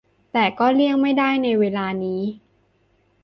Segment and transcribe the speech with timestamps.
[0.33, 2.21] แต่ก็เลี่ยงไม่ได้ในเวลานี้